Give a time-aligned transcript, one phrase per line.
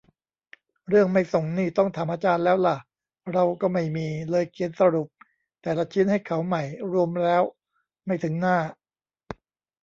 [0.87, 2.77] เรื่องไม่ส่งนี่ ต้องถามอาจารย์แล้วล่ะ
[3.33, 5.07] เราก็ไม่มี เลยเขียนสรุป
[5.61, 7.43] แต่ละชิ้นให้เขาใหม่รวมแล้ว
[8.05, 8.57] ไม่ถึงหน้า